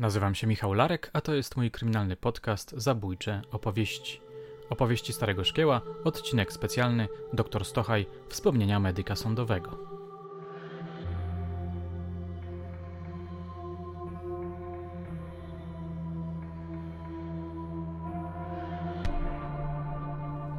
[0.00, 4.20] Nazywam się Michał Larek, a to jest mój kryminalny podcast Zabójcze opowieści.
[4.70, 9.78] Opowieści Starego Szkieła, odcinek specjalny Doktor Stochaj, wspomnienia medyka sądowego.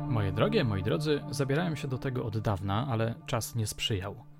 [0.09, 4.30] Moje drogie, moi drodzy, zabierałem się do tego od dawna, ale czas nie sprzyjał.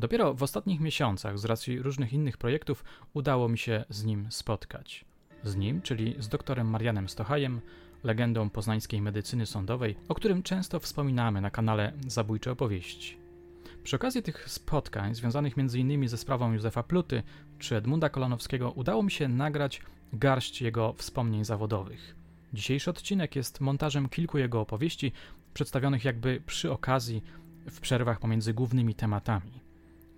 [0.00, 5.04] Dopiero w ostatnich miesiącach, z racji różnych innych projektów, udało mi się z nim spotkać.
[5.44, 7.60] Z nim, czyli z doktorem Marianem Stochajem,
[8.04, 13.16] legendą poznańskiej medycyny sądowej, o którym często wspominamy na kanale Zabójcze Opowieści.
[13.84, 16.08] Przy okazji tych spotkań, związanych m.in.
[16.08, 17.22] ze sprawą Józefa Pluty
[17.58, 19.82] czy Edmunda Kolanowskiego, udało mi się nagrać
[20.12, 22.16] garść jego wspomnień zawodowych.
[22.52, 25.12] Dzisiejszy odcinek jest montażem kilku jego opowieści,
[25.54, 27.22] przedstawionych jakby przy okazji
[27.70, 29.69] w przerwach pomiędzy głównymi tematami.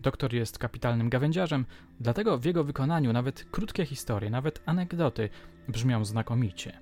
[0.02, 1.66] Doktor jest kapitalnym gawędziarzem,
[2.00, 5.28] dlatego w jego wykonaniu nawet krótkie historie, nawet anegdoty
[5.68, 6.78] brzmią znakomicie.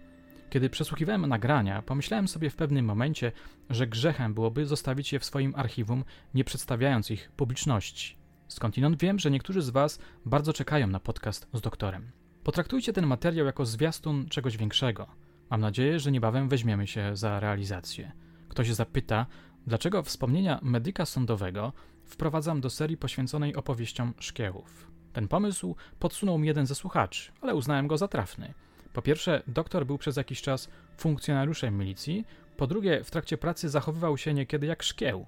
[0.51, 3.33] Kiedy przesłuchiwałem nagrania, pomyślałem sobie w pewnym momencie,
[3.71, 6.05] że grzechem byłoby zostawić je w swoim archiwum,
[6.35, 8.17] nie przedstawiając ich publiczności.
[8.49, 12.11] Skądinąd wiem, że niektórzy z Was bardzo czekają na podcast z doktorem.
[12.45, 15.07] Potraktujcie ten materiał jako zwiastun czegoś większego.
[15.51, 18.13] Mam nadzieję, że niebawem weźmiemy się za realizację.
[18.49, 19.27] Ktoś zapyta,
[19.67, 21.73] dlaczego wspomnienia medyka sądowego
[22.11, 24.91] wprowadzam do serii poświęconej opowieściom szkiełów.
[25.13, 28.55] Ten pomysł podsunął mi jeden ze słuchaczy, ale uznałem go za trafny.
[28.93, 32.25] Po pierwsze, doktor był przez jakiś czas funkcjonariuszem milicji,
[32.57, 35.27] po drugie, w trakcie pracy zachowywał się niekiedy jak szkieł.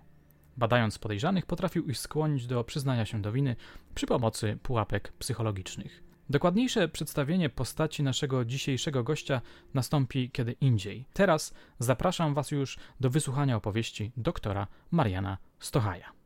[0.57, 3.57] Badając podejrzanych, potrafił ich skłonić do przyznania się do winy
[3.95, 6.03] przy pomocy pułapek psychologicznych.
[6.31, 9.41] Dokładniejsze przedstawienie postaci naszego dzisiejszego gościa
[9.75, 11.05] nastąpi kiedy indziej.
[11.13, 16.22] Teraz zapraszam Was już do wysłuchania opowieści doktora Mariana Stochaja.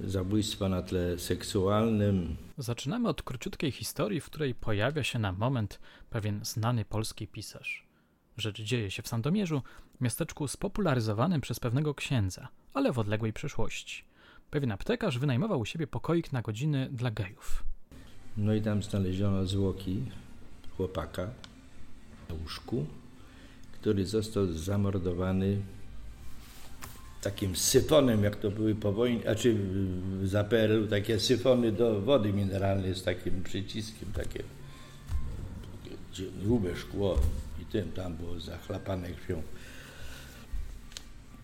[0.00, 2.36] Zabójstwa na tle seksualnym.
[2.58, 7.86] Zaczynamy od króciutkiej historii, w której pojawia się na moment pewien znany polski pisarz.
[8.36, 9.62] Rzecz dzieje się w Sandomierzu,
[10.00, 14.04] miasteczku spopularyzowanym przez pewnego księdza, ale w odległej przeszłości.
[14.50, 17.64] Pewien aptekarz wynajmował u siebie pokoik na godziny dla gejów.
[18.36, 20.02] No i tam znaleziono zwłoki
[20.76, 21.30] chłopaka
[22.28, 22.86] na łóżku,
[23.72, 25.62] który został zamordowany
[27.22, 29.56] takim syfonem, jak to były po wojnie, a czy
[30.24, 34.42] za PRL-u takie syfony do wody mineralnej z takim przyciskiem, takie
[36.42, 37.18] grube szkło
[37.62, 39.42] i tym tam było zachlapane krwią.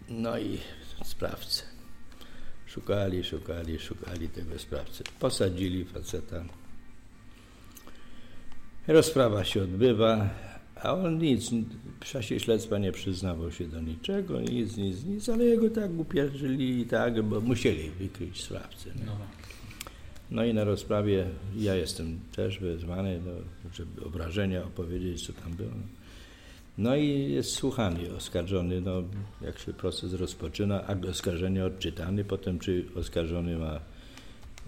[0.09, 0.59] No i
[1.05, 1.63] sprawcę.
[2.67, 5.05] Szukali, szukali, szukali tego sprawcy.
[5.21, 6.45] Posadzili faceta.
[8.87, 10.31] Rozprawa się odbywa.
[10.83, 11.51] A on nic,
[12.01, 16.81] w czasie śledztwa nie przyznawał się do niczego, nic, nic, nic, ale jego tak upierzyli
[16.81, 18.91] i tak, bo musieli wykryć sprawcę.
[19.07, 19.13] No.
[20.31, 23.33] no i na rozprawie ja jestem też wezwany, no,
[23.75, 25.71] żeby obrażenia opowiedzieć, co tam było.
[26.79, 29.03] No i jest słuchany oskarżony, no,
[29.41, 33.81] jak się proces rozpoczyna, akt oskarżenia odczytany, potem czy oskarżony ma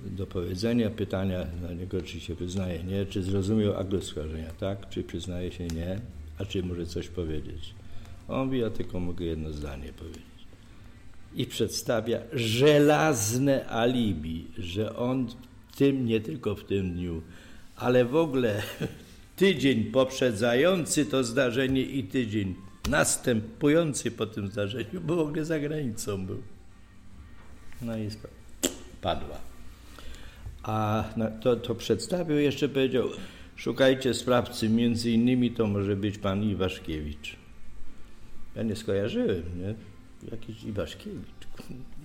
[0.06, 5.02] do powiedzenia, pytania na niego, czy się przyznaje nie, czy zrozumiał akt oskarżenia, tak, czy
[5.02, 6.00] przyznaje się nie,
[6.38, 7.74] a czy może coś powiedzieć.
[8.28, 10.22] On mówi, ja tylko mogę jedno zdanie powiedzieć.
[11.34, 15.28] I przedstawia żelazne alibi, że on
[15.72, 17.22] w tym, nie tylko w tym dniu,
[17.76, 18.62] ale w ogóle
[19.36, 22.54] tydzień poprzedzający to zdarzenie i tydzień
[22.88, 26.42] następujący po tym zdarzeniu, bo w ogóle za granicą był.
[27.82, 28.08] No i
[29.00, 29.49] padła.
[30.70, 31.04] A
[31.40, 33.08] to, to przedstawił, jeszcze powiedział,
[33.56, 37.36] szukajcie sprawcy, między innymi to może być pan Iwaszkiewicz.
[38.56, 39.74] Ja nie skojarzyłem, nie?
[40.30, 41.46] Jakiś Iwaszkiewicz.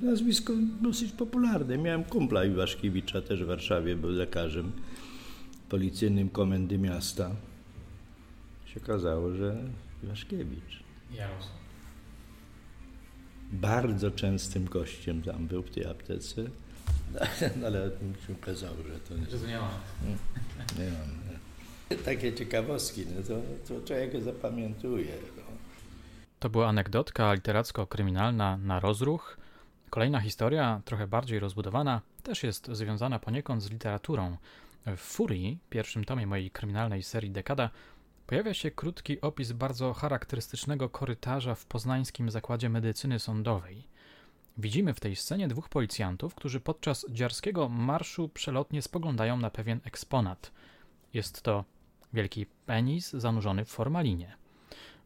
[0.01, 1.77] Nazwisko dosyć popularne.
[1.77, 4.71] Miałem kumpla Iwaszkiewicza też w Warszawie, był lekarzem
[5.69, 7.31] policyjnym komendy miasta.
[8.65, 9.57] Się okazało, że
[10.03, 10.83] Iwaszkiewicz.
[11.17, 11.65] Jarosław.
[13.51, 16.45] Bardzo częstym gościem tam był w tej aptece.
[17.61, 19.69] No, ale mi się okazało, że to nie, że nie ma.
[20.79, 21.09] Nie mam.
[21.89, 21.97] Nie.
[21.97, 25.13] Takie ciekawostki, no to, to człowiek zapamiętuje.
[25.37, 25.43] No.
[26.39, 29.37] To była anegdotka literacko-kryminalna na rozruch.
[29.89, 34.37] Kolejna historia, trochę bardziej rozbudowana, też jest związana poniekąd z literaturą.
[34.85, 37.69] W Furii, pierwszym tomie mojej kryminalnej serii Dekada,
[38.27, 43.87] pojawia się krótki opis bardzo charakterystycznego korytarza w poznańskim zakładzie medycyny sądowej.
[44.57, 50.51] Widzimy w tej scenie dwóch policjantów, którzy podczas dziarskiego marszu przelotnie spoglądają na pewien eksponat.
[51.13, 51.65] Jest to
[52.13, 54.37] wielki penis zanurzony w formalinie.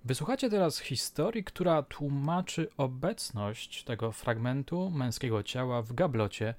[0.06, 6.54] Wysłuchacie teraz historii, która tłumaczy obecność tego fragmentu męskiego ciała w gablocie,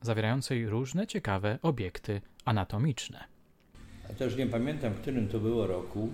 [0.00, 3.24] zawierającej różne ciekawe obiekty anatomiczne.
[4.10, 6.08] A też nie pamiętam, w którym to było roku.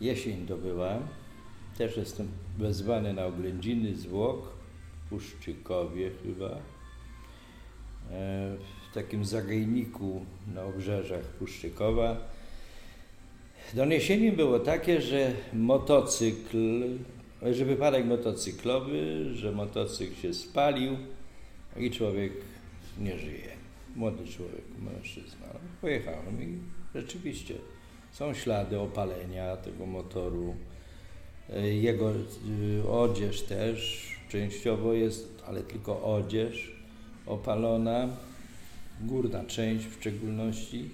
[0.00, 0.98] Jesień to była.
[1.78, 2.28] Też jestem
[2.58, 4.57] wezwany na oględziny zwłok
[5.10, 6.50] Puszczykowie chyba.
[6.50, 6.56] E,
[8.90, 10.24] w takim zagajniku
[10.54, 12.16] na obrzeżach Puszczykowa
[13.74, 16.82] Doniesienie było takie, że motocykl,
[17.42, 20.96] że wypadek motocyklowy, że motocykl się spalił
[21.76, 22.32] i człowiek
[22.98, 23.48] nie żyje.
[23.96, 25.46] Młody człowiek, mężczyzna.
[25.80, 26.58] Pojechałem i
[26.94, 27.54] rzeczywiście
[28.12, 30.54] są ślady opalenia tego motoru.
[31.62, 36.72] Jego y, odzież też częściowo jest, ale tylko odzież
[37.26, 38.08] opalona,
[39.00, 40.90] górna część w szczególności.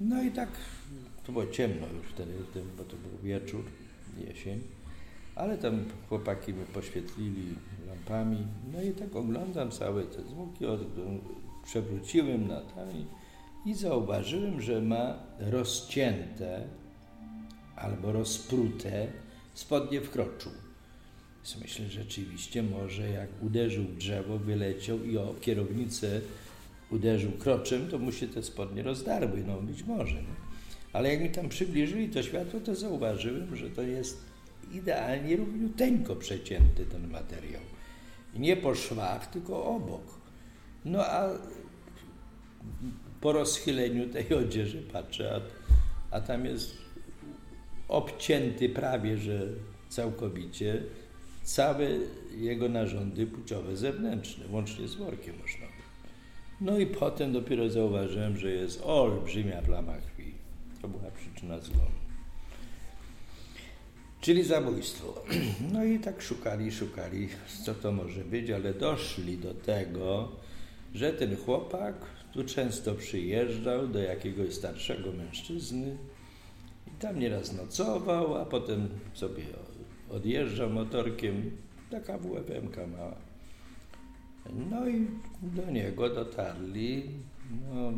[0.00, 0.48] No i tak
[1.26, 2.32] to było ciemno już wtedy,
[2.76, 3.64] bo to był wieczór,
[4.28, 4.60] jesień,
[5.34, 7.54] ale tam chłopaki mi poświetlili
[7.86, 8.46] lampami.
[8.72, 10.64] No i tak oglądam całe te zwłoki,
[11.64, 12.88] przewróciłem na tam
[13.66, 16.64] i zauważyłem, że ma rozcięte
[17.76, 19.06] albo rozprute
[19.54, 20.50] spodnie w kroczu.
[21.42, 26.20] Więc myślę, że rzeczywiście może jak uderzył w drzewo, wyleciał i o kierownicę
[26.90, 29.44] uderzył kroczem, to mu się te spodnie rozdarły.
[29.46, 30.14] No być może.
[30.14, 30.34] No.
[30.92, 34.24] Ale jak mi tam przybliżyli to światło, to zauważyłem, że to jest
[34.72, 37.62] idealnie równiuteńko przecięty ten materiał.
[38.36, 40.02] Nie po szwach, tylko obok.
[40.84, 41.28] No a
[43.20, 45.40] po rozchyleniu tej odzieży patrzę, a,
[46.16, 46.78] a tam jest
[47.88, 49.46] obcięty prawie, że
[49.88, 50.82] całkowicie
[51.42, 51.88] całe
[52.36, 55.66] jego narządy płciowe zewnętrzne, łącznie z workiem można.
[56.60, 60.34] No i potem dopiero zauważyłem, że jest olbrzymia plama krwi.
[60.82, 62.02] To była przyczyna zgonu.
[64.20, 65.24] Czyli zabójstwo.
[65.72, 67.28] No i tak szukali, szukali,
[67.64, 70.28] co to może być, ale doszli do tego,
[70.94, 71.94] że ten chłopak
[72.32, 75.96] tu często przyjeżdżał do jakiegoś starszego mężczyzny
[76.86, 79.42] i tam nieraz nocował, a potem sobie
[80.12, 81.50] odjeżdżał motorkiem,
[81.90, 83.16] taka WFM mała.
[84.70, 85.06] No i
[85.42, 87.10] do niego dotarli
[87.74, 87.92] no,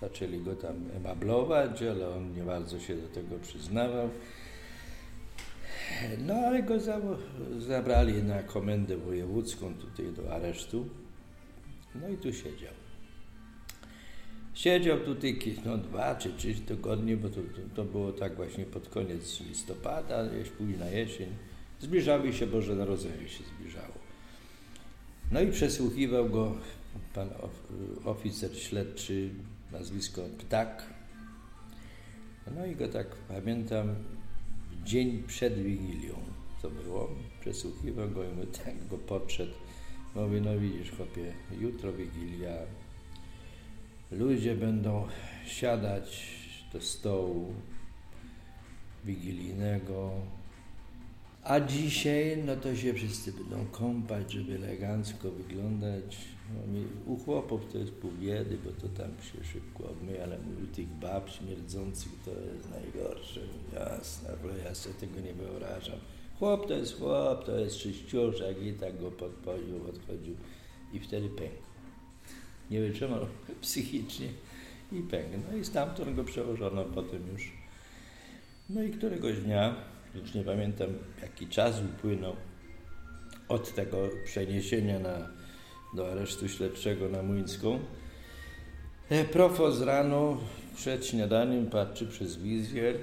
[0.00, 4.08] Zaczęli go tam emablować, ale on nie bardzo się do tego przyznawał.
[6.18, 6.74] No ale go
[7.58, 10.86] zabrali na komendę wojewódzką tutaj do aresztu.
[11.94, 12.72] No i tu siedział.
[14.54, 18.88] Siedział tutaj no, dwa czy trzy tygodnie, bo to, to, to, było tak właśnie pod
[18.88, 20.24] koniec listopada,
[20.58, 21.28] późna jesień.
[21.80, 23.94] Zbliżały się Boże Narodzenie się zbliżało.
[25.32, 26.54] No i przesłuchiwał go
[27.14, 27.28] pan
[28.04, 29.30] oficer śledczy
[29.72, 30.94] nazwisko Ptak.
[32.56, 33.94] No i go tak pamiętam,
[34.84, 36.14] dzień przed Wigilią
[36.62, 37.10] to było,
[37.40, 39.52] przesłuchiwał go i my tak go podszedł.
[40.14, 42.56] Mówi, no widzisz chłopie, jutro Wigilia,
[44.10, 45.08] ludzie będą
[45.46, 46.36] siadać
[46.72, 47.54] do stołu
[49.04, 50.10] wigilijnego,
[51.44, 56.16] a dzisiaj, no to się wszyscy będą kąpać, żeby elegancko wyglądać.
[56.54, 56.80] No,
[57.12, 60.88] u chłopów to jest pół biedy, bo to tam się szybko obmyje, ale u tych
[60.88, 63.40] bab śmierdzących to jest najgorsze.
[63.74, 65.98] Jasne, ale ja sobie tego nie wyobrażam.
[66.38, 70.36] Chłop to jest chłop, to jest czyściuszek i tak go podpodził, odchodził
[70.92, 71.73] i wtedy pękł.
[72.70, 73.26] Nie wytrzymał
[73.62, 74.28] psychicznie
[74.92, 75.38] i pękł.
[75.50, 77.52] No i stamtąd go przełożono potem już.
[78.70, 79.74] No i któregoś dnia
[80.14, 80.88] już nie pamiętam
[81.22, 82.36] jaki czas upłynął
[83.48, 85.28] od tego przeniesienia na,
[85.94, 87.78] do aresztu śledczego na Młyńską.
[89.10, 90.40] E, profos rano
[90.76, 92.96] przed śniadaniem patrzy przez wizjer,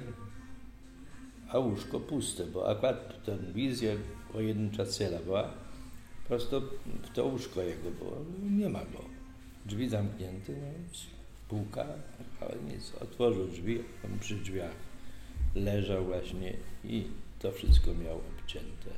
[1.48, 3.98] a łóżko puste, bo akurat ten wizjer
[4.32, 5.50] pojedyncza cela była,
[6.28, 6.60] prosto
[7.02, 8.16] w to łóżko jego było,
[8.50, 9.11] nie ma go.
[9.66, 10.52] Drzwi zamknięte,
[11.52, 11.58] no,
[12.40, 14.74] ale nic, otworzył drzwi, on przy drzwiach
[15.54, 16.52] leżał właśnie
[16.84, 17.04] i
[17.38, 18.90] to wszystko miał obcięte.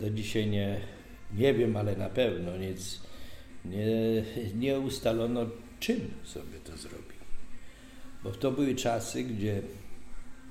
[0.00, 0.80] Do dzisiaj nie,
[1.34, 3.00] nie wiem, ale na pewno nic
[3.64, 3.86] nie,
[4.54, 5.46] nie ustalono,
[5.80, 7.18] czym sobie to zrobił.
[8.24, 9.62] Bo to były czasy, gdzie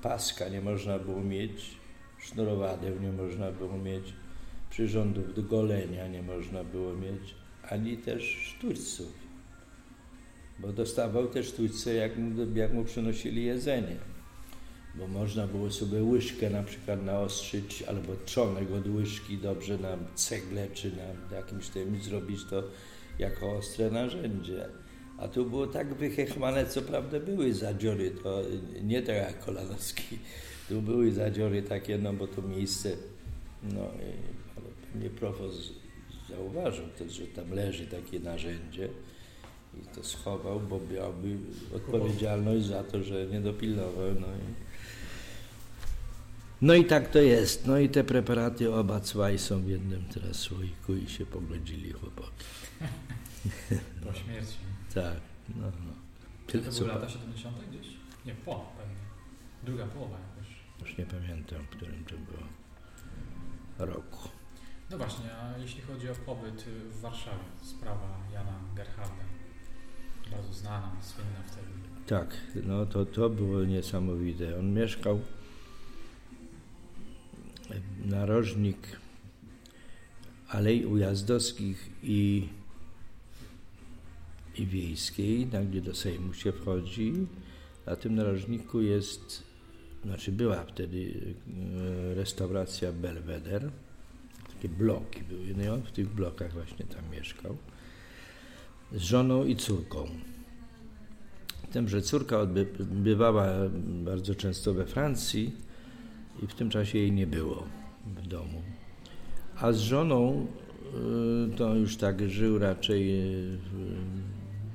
[0.02, 1.70] paska nie można było mieć,
[2.18, 4.12] sznurowadeł nie można było mieć,
[4.70, 7.34] przyrządów do golenia nie można było mieć,
[7.70, 9.28] ani też sztućców
[10.58, 13.96] bo dostawał też sztućce, jak mu, jak mu przynosili jedzenie.
[14.94, 20.68] Bo można było sobie łyżkę na przykład naostrzyć, albo trzonek od łyżki dobrze na cegle,
[20.74, 20.92] czy
[21.30, 22.62] na jakimś tym zrobić to
[23.18, 24.68] jako ostre narzędzie.
[25.18, 28.42] A tu było tak wychechmane, co prawda były zadziory, to
[28.82, 30.18] nie tak jak Kolanowski.
[30.68, 32.90] Tu były zadziory takie, no bo to miejsce,
[33.62, 33.80] no
[34.56, 35.72] ale pewnie profos
[36.28, 38.88] zauważył też, że tam leży takie narzędzie
[39.74, 41.36] i to schował, bo miałby
[41.76, 44.14] odpowiedzialność za to, że nie dopilnował.
[44.20, 44.54] No i,
[46.62, 47.66] no i tak to jest.
[47.66, 52.44] No i te preparaty oba cwaj są w jednym teraz słoiku i się pogodzili chłopaki.
[54.06, 54.56] Po śmierci.
[54.94, 55.20] Tak,
[55.56, 55.92] no, no.
[56.46, 57.56] Tyle, to były lata 70.
[57.70, 57.86] gdzieś?
[58.26, 58.96] Nie, po pewnie.
[59.64, 60.54] Druga połowa jakoś.
[60.80, 62.42] Już nie pamiętam, w którym to było
[63.78, 64.37] roku.
[64.90, 69.24] No właśnie, a jeśli chodzi o pobyt w Warszawie, sprawa Jana Gerharda,
[70.30, 71.68] bardzo znana, słynna wtedy.
[72.06, 74.58] Tak, no to, to było niesamowite.
[74.58, 75.20] On mieszkał
[78.04, 78.78] narożnik
[80.48, 82.48] Alei Ujazdowskich i,
[84.54, 87.12] i Wiejskiej, tam gdzie do Sejmu się wchodzi.
[87.86, 89.42] Na tym narożniku jest,
[90.04, 91.14] znaczy była wtedy
[92.10, 93.70] e, restauracja Belweder.
[94.58, 97.56] Takie bloki były, no i on w tych blokach właśnie tam mieszkał.
[98.92, 100.06] Z żoną i córką.
[101.72, 103.46] Tym, że córka odbywała
[104.04, 105.52] bardzo często we Francji,
[106.42, 107.66] i w tym czasie jej nie było
[108.06, 108.62] w domu.
[109.56, 110.46] A z żoną
[111.52, 113.58] y, to już tak żył raczej y,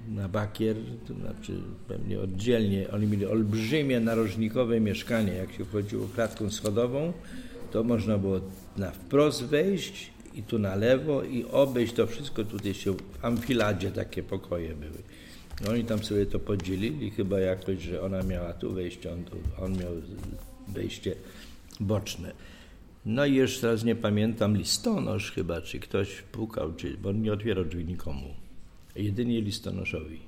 [0.07, 0.75] na bakier,
[1.07, 2.91] to znaczy pewnie oddzielnie.
[2.91, 5.33] Oni mieli olbrzymie narożnikowe mieszkanie.
[5.33, 7.13] Jak się wchodziło klatką schodową,
[7.71, 8.41] to można było
[8.77, 12.43] na wprost wejść i tu na lewo i obejść to wszystko.
[12.43, 15.03] Tutaj się w amfiladzie takie pokoje były.
[15.69, 19.77] Oni tam sobie to podzielili, chyba jakoś, że ona miała tu wejście, on, tu, on
[19.77, 19.91] miał
[20.67, 21.15] wejście
[21.79, 22.33] boczne.
[23.05, 27.33] No i jeszcze teraz nie pamiętam, listonosz chyba, czy ktoś pukał, czy, bo on nie
[27.33, 28.27] otwierał drzwi nikomu.
[28.95, 30.19] Jedynie listonoszowi.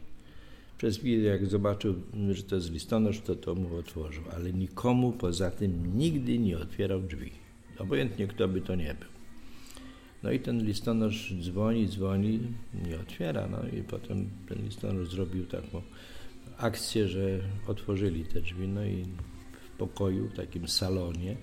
[0.77, 1.95] Przez chwilę, jak zobaczył,
[2.31, 7.01] że to jest listonosz, to to mu otworzył, ale nikomu poza tym nigdy nie otwierał
[7.01, 7.44] drzwi.
[7.79, 9.09] Obojętnie kto by to nie był.
[10.23, 12.39] No i ten listonosz dzwoni, dzwoni,
[12.87, 13.47] nie otwiera.
[13.47, 15.81] No i potem ten listonosz zrobił taką
[16.57, 18.67] akcję, że otworzyli te drzwi.
[18.67, 19.05] No i
[19.77, 21.35] pokoju, w takim salonie,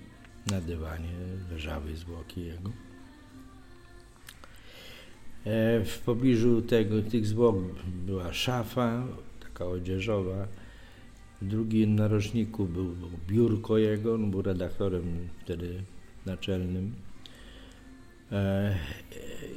[0.51, 1.13] na dywanie
[1.51, 2.71] leżały zwłoki jego.
[5.45, 7.57] E, w pobliżu tego, tych zwłok
[8.07, 9.07] była szafa,
[9.41, 10.49] taka odzieżowa.
[11.43, 12.97] W drugim narożniku był
[13.29, 15.83] biurko jego, on był redaktorem wtedy
[16.27, 16.95] naczelnym.
[18.33, 18.77] E,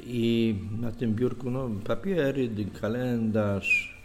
[0.06, 3.96] I na tym biurku no, papiery, kalendarz,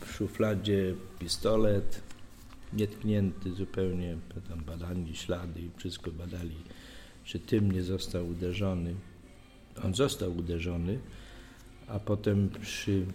[0.00, 2.02] w szufladzie pistolet,
[2.72, 4.16] nietknięty zupełnie,
[4.48, 6.56] tam badali ślady i wszystko badali,
[7.24, 8.94] czy tym nie został uderzony.
[9.84, 10.98] On został uderzony,
[11.88, 13.06] a potem przy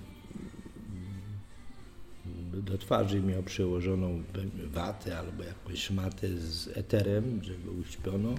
[2.53, 4.23] do twarzy miał przełożoną
[4.65, 8.35] watę albo jakąś szmatę z eterem, że uśpiono,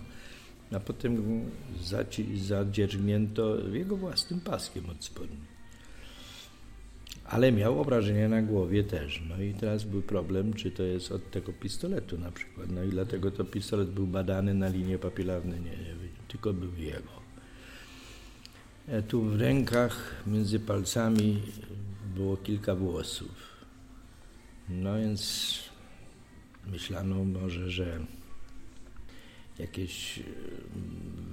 [0.75, 1.43] a potem
[2.41, 5.53] zadzierzgnięto jego własnym paskiem od spodni
[7.33, 9.23] ale miał obrażenia na głowie też.
[9.29, 12.71] No i teraz był problem, czy to jest od tego pistoletu na przykład.
[12.71, 15.95] No i dlatego to pistolet był badany na linie papilarne, nie, nie
[16.29, 17.23] tylko był jego.
[18.89, 21.43] E, tu w rękach, między palcami
[22.15, 23.53] było kilka włosów.
[24.69, 25.53] No więc
[26.67, 28.01] myślano może, że
[29.59, 30.23] jakieś e,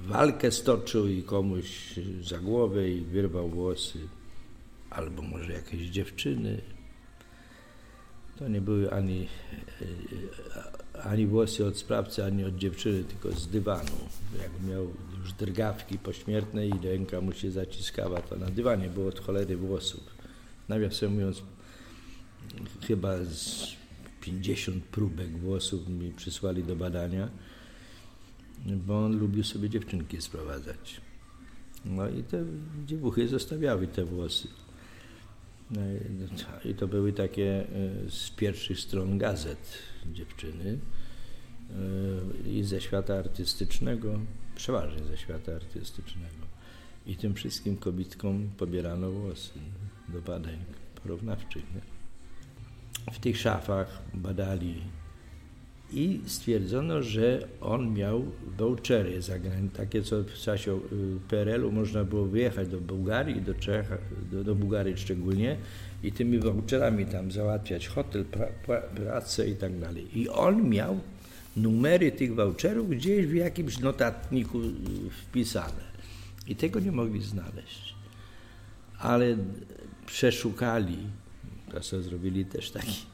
[0.08, 4.00] walkę stoczył i komuś za głowę i wyrwał włosy
[4.90, 6.62] albo może jakieś dziewczyny.
[8.40, 9.28] To nie były ani,
[10.96, 13.92] e, ani włosy od sprawcy, ani od dziewczyny, tylko z dywanu.
[14.42, 14.88] Jak miał
[15.20, 20.04] już drgawki pośmiertne i ręka mu się zaciskała, to na dywanie było od cholery włosów.
[20.70, 21.42] Nawiasem mówiąc,
[22.88, 23.68] chyba z
[24.22, 27.30] 50 próbek włosów mi przysłali do badania,
[28.66, 31.02] bo on lubił sobie dziewczynki sprowadzać.
[31.86, 32.46] No i te
[32.86, 34.48] dziewuchy zostawiały te włosy.
[35.72, 35.82] No
[36.66, 37.66] I to były takie e,
[38.10, 39.78] z pierwszych stron gazet
[40.14, 40.78] dziewczyny
[42.46, 44.20] e, i ze świata artystycznego,
[44.56, 46.50] przeważnie ze świata artystycznego.
[47.08, 49.60] I tym wszystkim kobietkom pobierano włosy
[50.08, 50.58] do badań
[51.04, 51.64] porównawczych.
[53.14, 54.82] W tych szafach badali
[55.92, 58.26] i stwierdzono, że on miał
[58.58, 60.80] vouchery zagraniczne, takie co w czasie y,
[61.30, 63.98] PRL-u można było wyjechać do Bułgarii, do Czech,
[64.32, 65.58] do, do Bułgarii szczególnie
[66.04, 70.20] i tymi voucherami tam załatwiać hotel, pra, pra, pracę i tak dalej.
[70.20, 71.00] I on miał
[71.58, 74.72] numery tych voucherów gdzieś w jakimś notatniku y,
[75.10, 75.90] wpisane
[76.48, 77.96] i tego nie mogli znaleźć.
[79.00, 79.38] Ale
[80.06, 80.98] przeszukali
[81.72, 83.06] To sobie zrobili też taki,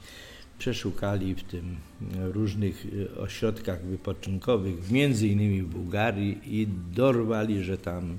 [0.59, 1.77] przeszukali w tym
[2.17, 8.17] różnych y, ośrodkach wypoczynkowych, między innymi w Bułgarii i dorwali, że tam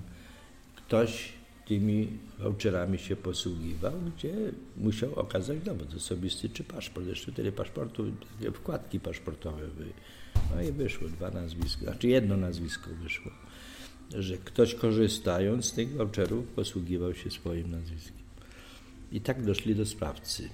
[0.76, 1.33] ktoś
[1.66, 4.35] tymi voucherami się posługiwał, gdzie
[4.76, 7.07] musiał okazać dowód osobisty czy paszport.
[7.07, 8.12] Jeszcze tyle paszportu,
[8.55, 9.93] wkładki paszportowe były.
[10.55, 13.33] No i wyszło dwa nazwiska, znaczy jedno nazwisko wyszło,
[14.14, 18.26] że ktoś korzystając z tych voucherów posługiwał się swoim nazwiskiem.
[19.12, 20.49] I tak doszli do sprawcy.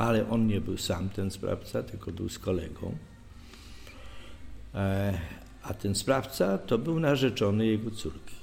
[0.00, 2.96] Ale on nie był sam ten sprawca, tylko był z kolegą.
[4.74, 5.18] E,
[5.62, 8.34] a ten sprawca to był narzeczony jego córki.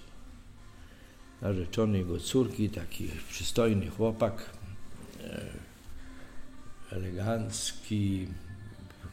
[1.42, 4.50] Narzeczony jego córki, taki przystojny chłopak,
[5.24, 5.46] e,
[6.92, 8.28] elegancki,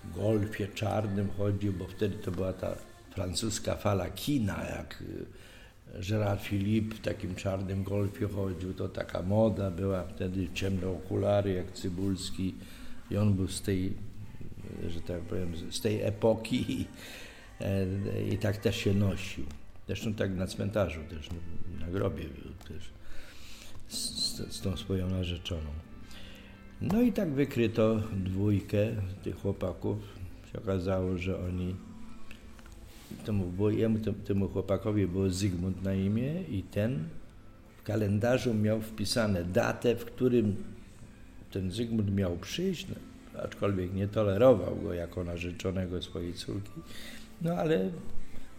[0.04, 2.76] w golfie czarnym chodził, bo wtedy to była ta
[3.10, 5.02] francuska fala kina, jak
[6.00, 11.72] Gerard Philippe w takim czarnym golfie chodził, to taka moda była wtedy, ciemne okulary jak
[11.72, 12.54] Cybulski
[13.10, 13.92] i on był z tej,
[14.88, 16.86] że tak powiem, z tej epoki i,
[18.32, 19.44] e, tak też się nosił.
[19.86, 21.28] Zresztą tak na cmentarzu też,
[21.80, 22.90] na grobie był też
[23.88, 25.70] z, z tą swoją narzeczoną.
[26.80, 28.86] No i tak wykryto dwójkę
[29.22, 29.98] tych chłopaków.
[30.52, 31.76] Się okazało, że oni
[33.14, 37.04] temu, jemu, temu chłopakowi było Zygmunt na imię i ten
[37.76, 40.56] w kalendarzu miał wpisane datę, w którym
[41.50, 42.94] ten Zygmunt miał przyjść, no,
[43.42, 46.80] aczkolwiek nie tolerował go jako narzeczonego swojej córki,
[47.42, 47.90] no ale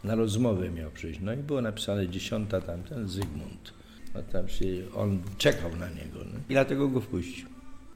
[0.04, 1.20] na rozmowę miał przyjść.
[1.24, 3.74] No i było napisane dziesiąta tamten Zygmunt.
[4.16, 7.48] No tam się, on czekał na niego no, i dlatego go wpuścił.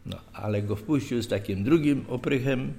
[0.05, 2.73] No, ale go wpuścił z takim drugim oprychem,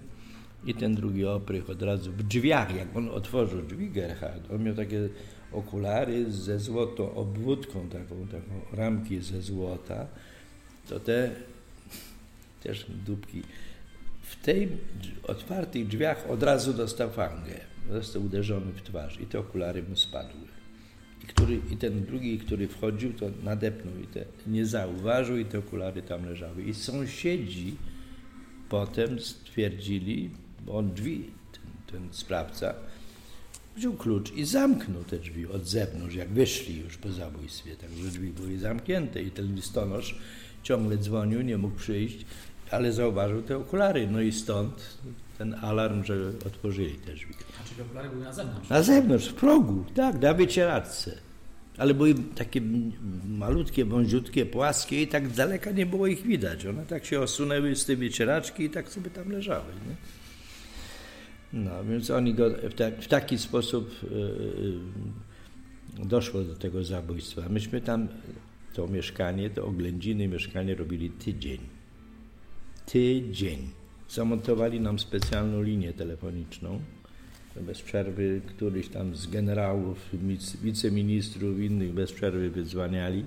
[0.64, 4.74] i ten drugi oprych od razu w drzwiach, jak on otworzył drzwi Gerhard, on miał
[4.74, 5.08] takie
[5.52, 10.06] okulary ze złotą obwódką, taką, taką ramki ze złota,
[10.88, 11.30] to te
[12.62, 13.42] też dupki
[14.22, 14.68] w tej
[15.22, 20.40] otwartych drzwiach od razu dostał fangę, został uderzony w twarz i te okulary mu spadły.
[21.24, 25.58] I, który, I ten drugi, który wchodził, to nadepnął i te nie zauważył i te
[25.58, 26.62] okulary tam leżały.
[26.62, 27.76] I sąsiedzi
[28.68, 30.30] potem stwierdzili,
[30.66, 32.74] bo on drzwi, ten, ten sprawca,
[33.76, 37.76] wziął klucz i zamknął te drzwi od zewnątrz, jak wyszli już po zabójstwie.
[37.76, 40.18] Także drzwi były zamknięte i ten listonosz
[40.62, 42.26] ciągle dzwonił, nie mógł przyjść,
[42.70, 44.08] ale zauważył te okulary.
[44.10, 44.98] No i stąd
[45.38, 46.14] ten alarm, że
[46.46, 47.34] otworzyli te drzwi.
[47.60, 48.68] A czyli okulary były na zewnątrz?
[48.68, 51.18] Na zewnątrz, w progu, tak, na wycieraczce.
[51.78, 52.60] Ale były takie
[53.28, 56.66] malutkie, wąziutkie, płaskie i tak z daleka nie było ich widać.
[56.66, 59.64] One tak się osunęły z tej wycieraczki i tak sobie tam leżały.
[59.88, 60.19] Nie?
[61.52, 67.48] No, więc oni go w, ta, w taki sposób yy, doszło do tego zabójstwa.
[67.48, 68.08] Myśmy tam
[68.74, 71.60] to mieszkanie, to oględziny mieszkanie robili tydzień.
[72.86, 73.68] Tydzień.
[74.08, 76.80] Zamontowali nam specjalną linię telefoniczną.
[77.60, 80.10] Bez przerwy któryś tam z generałów,
[80.62, 83.24] wiceministrów, innych bez przerwy wydzwaniali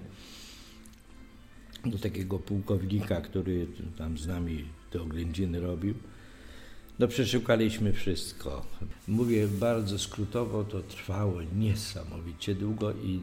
[1.86, 5.93] do takiego pułkownika, który tam z nami te oględziny robił.
[6.99, 8.65] No przeszukaliśmy wszystko.
[9.08, 13.21] Mówię bardzo skrótowo, to trwało niesamowicie długo i,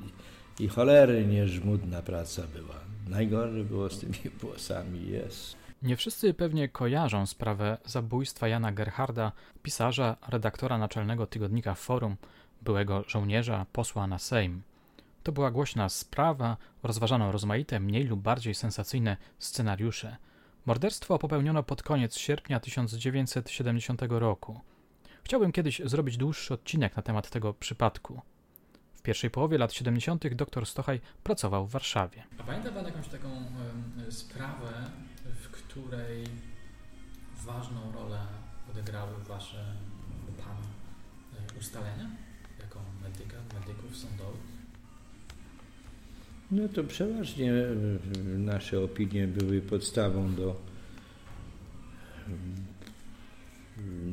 [0.61, 2.74] i cholernie żmudna praca była.
[3.09, 5.56] Najgorzej było z tymi włosami, jest.
[5.83, 12.16] Nie wszyscy pewnie kojarzą sprawę zabójstwa Jana Gerharda, pisarza, redaktora naczelnego tygodnika Forum,
[12.62, 14.62] byłego żołnierza, posła na Sejm.
[15.22, 20.16] To była głośna sprawa, rozważano rozmaite, mniej lub bardziej sensacyjne scenariusze–
[20.66, 24.61] Morderstwo popełniono pod koniec sierpnia 1970 roku.
[25.25, 28.20] Chciałbym kiedyś zrobić dłuższy odcinek na temat tego przypadku.
[28.94, 30.35] W pierwszej połowie lat 70.
[30.35, 32.25] dr Stochaj pracował w Warszawie.
[32.38, 33.29] A pamięta Pan jakąś taką
[34.09, 34.90] y, sprawę,
[35.25, 36.25] w której
[37.44, 38.27] ważną rolę
[38.70, 39.75] odegrały Wasze
[40.38, 40.66] Pana
[41.55, 42.11] y, ustalenia
[42.61, 44.60] jako medyka, medyków sądowych?
[46.50, 47.68] No to przeważnie e,
[48.38, 50.56] nasze opinie były podstawą do,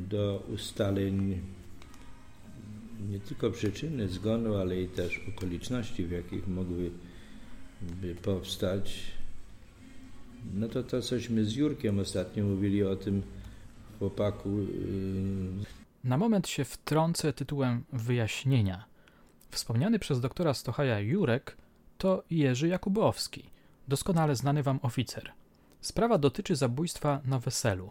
[0.09, 1.41] do ustaleń
[3.09, 6.91] nie tylko przyczyny zgonu, ale i też okoliczności, w jakich mogłyby
[8.21, 9.03] powstać.
[10.53, 13.21] No to to cośmy z Jurkiem ostatnio mówili o tym
[13.99, 14.49] chłopaku.
[14.49, 14.67] Y,
[16.03, 18.85] Na moment się wtrącę tytułem wyjaśnienia.
[19.51, 21.57] Wspomniany przez doktora Stochaja Jurek
[21.97, 23.49] to Jerzy Jakubowski,
[23.87, 25.31] doskonale znany wam oficer.
[25.81, 27.89] Sprawa dotyczy zabójstwa na weselu.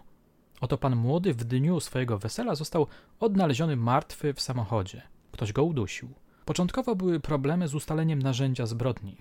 [0.61, 2.87] Oto pan młody w dniu swojego wesela został
[3.21, 5.03] odnaleziony martwy w samochodzie.
[5.33, 6.09] Ktoś go udusił.
[6.45, 9.16] Początkowo były problemy z ustaleniem narzędzia zbrodni.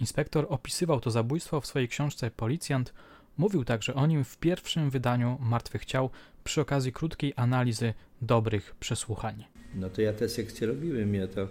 [0.00, 2.94] Inspektor opisywał to zabójstwo w swojej książce Policjant.
[3.36, 6.10] Mówił także o nim w pierwszym wydaniu Martwych Ciał
[6.44, 9.44] przy okazji krótkiej analizy dobrych przesłuchań.
[9.74, 11.48] No to ja te sekcje robiłem, ja to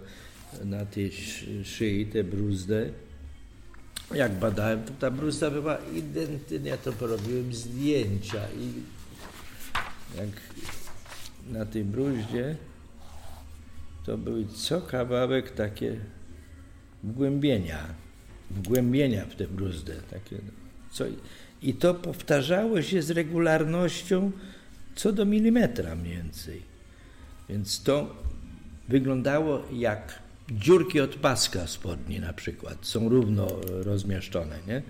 [0.64, 1.12] na tej
[1.64, 2.92] szyi, te bruzdy.
[4.14, 8.72] Jak badałem, to ta bruzda była identyczna, ja to porobiłem zdjęcia i
[10.16, 10.28] jak
[11.50, 12.56] na tej bruździe
[14.06, 15.96] to były co kawałek takie
[17.02, 17.86] wgłębienia,
[18.50, 19.94] wgłębienia w tę bruzdę.
[20.10, 20.38] Takie,
[20.90, 21.04] co,
[21.62, 24.32] I to powtarzało się z regularnością
[24.98, 26.62] co do milimetra mniej więcej.
[27.48, 28.16] Więc to
[28.88, 30.18] wyglądało jak
[30.50, 32.78] dziurki od paska spodni na przykład.
[32.82, 34.82] Są równo rozmieszczone, nie?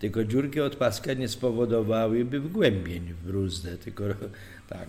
[0.00, 4.04] Tylko dziurki od paska nie spowodowałyby wgłębień w bruzdę, tylko
[4.68, 4.88] tak.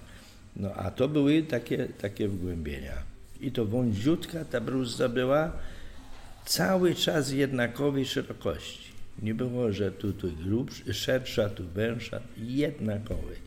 [0.55, 2.93] No a to były takie, takie wgłębienia.
[3.41, 5.51] I to wąziutka ta bruzda była
[6.45, 8.89] cały czas jednakowej szerokości.
[9.21, 13.45] Nie było, że tu, tu grubsza, szersza, tu węższa, jednakowej.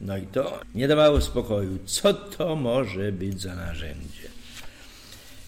[0.00, 1.78] No i to nie dawało spokoju.
[1.86, 4.39] Co to może być za narzędzie?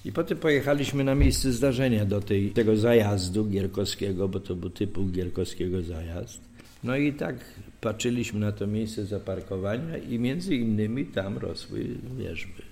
[0.05, 5.07] I potem pojechaliśmy na miejsce zdarzenia do tej, tego zajazdu gierkowskiego, bo to był typu
[5.07, 6.41] gierkowskiego zajazd.
[6.85, 7.37] No i tak
[7.81, 11.87] patrzyliśmy na to miejsce zaparkowania i między innymi tam rosły
[12.19, 12.63] wierzby.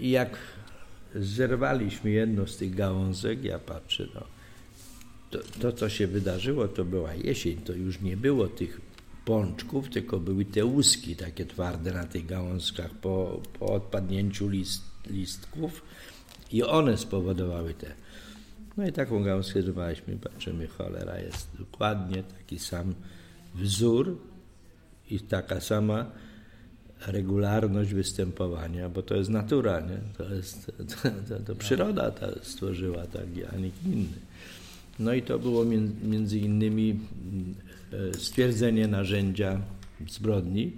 [0.00, 0.36] I jak
[1.14, 4.22] zerwaliśmy jedną z tych gałązek, ja patrzę, no,
[5.30, 8.80] to, to co się wydarzyło, to była jesień, to już nie było tych
[9.24, 15.82] pączków, tylko były te łuski takie twarde na tych gałązkach po, po odpadnięciu list, listków
[16.52, 17.86] i one spowodowały te.
[18.76, 22.94] No i taką gałązkę zrywaliśmy, patrzymy, cholera, jest dokładnie taki sam
[23.54, 24.18] wzór
[25.10, 26.10] i taka sama
[27.06, 29.98] regularność występowania, bo to jest natura, nie?
[30.18, 34.18] To, jest, to, to, to przyroda ta stworzyła, tak, a nikt inny.
[34.98, 35.64] No i to było
[36.02, 36.98] między innymi
[37.92, 39.60] e, stwierdzenie narzędzia
[40.08, 40.72] zbrodni.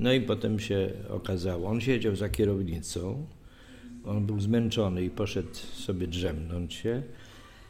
[0.00, 3.26] No i potem się okazało, on siedział za kierownicą,
[4.04, 7.02] on był zmęczony i poszedł sobie drzemnąć się,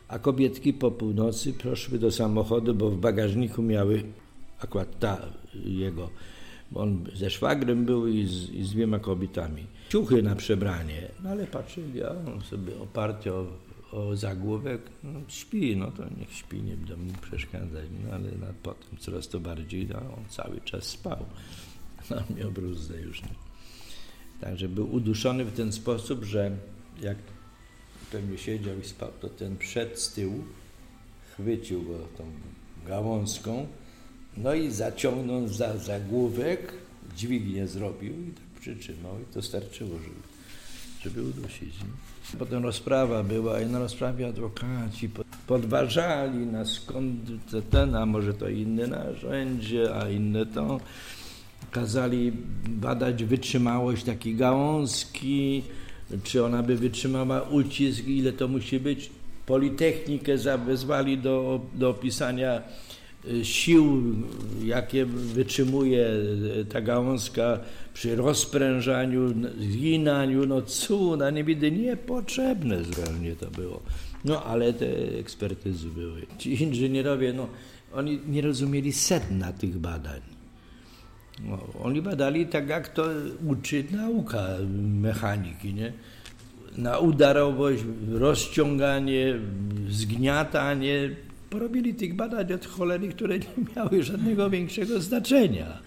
[0.08, 4.02] a kobietki po północy poszły do samochodu, bo w bagażniku miały
[4.60, 5.18] akurat ta
[5.64, 6.10] jego,
[6.70, 9.66] bo on ze szwagrem był i z, i z dwiema kobietami.
[9.88, 13.46] Ciuchy na przebranie, no ale patrzyli, a on sobie oparty o,
[13.92, 18.30] o zagłówek, no, śpi, no to niech śpi, nie będą mu przeszkadzać, no ale
[18.62, 21.24] potem coraz to bardziej, no, on cały czas spał,
[22.38, 23.22] miał bruzdę już.
[24.40, 26.50] Także był uduszony w ten sposób, że
[27.02, 27.16] jak
[28.12, 30.44] pewnie siedział i spał, to ten przed z tyłu
[31.32, 32.24] chwycił go tą
[32.86, 33.66] gałązką,
[34.36, 36.72] no i zaciągnął za zagłówek,
[37.16, 40.20] dźwignię zrobił i tak przytrzymał i to starczyło, żeby,
[41.02, 41.74] żeby udusić.
[42.38, 45.10] Potem rozprawa była i na rozprawie adwokaci
[45.46, 47.18] podważali nas skąd
[47.70, 50.80] ten, a może to inne narzędzie, a inne to.
[51.70, 52.32] Kazali
[52.68, 55.62] badać wytrzymałość takiej gałązki,
[56.24, 59.10] czy ona by wytrzymała ucisk, ile to musi być.
[59.46, 62.62] Politechnikę zawezwali do, do opisania
[63.24, 64.02] y, sił,
[64.64, 66.08] jakie wytrzymuje
[66.60, 67.60] y, ta gałązka
[67.94, 73.82] przy rozprężaniu, zginaniu, no cuda, niewidy niepotrzebne zupełnie to było.
[74.24, 76.26] No ale te ekspertyzy były.
[76.38, 77.48] Ci inżynierowie, no
[77.94, 80.39] oni nie rozumieli sedna tych badań.
[81.44, 83.04] No, oni badali tak, jak to
[83.46, 84.46] uczy nauka
[85.00, 85.92] mechaniki, nie?
[86.76, 89.38] Na udarowość, rozciąganie,
[89.88, 91.10] zgniatanie.
[91.50, 95.78] Porobili tych badań od cholery, które nie miały żadnego większego znaczenia.